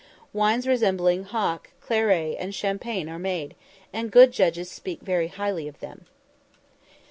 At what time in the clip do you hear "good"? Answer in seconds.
4.09-4.31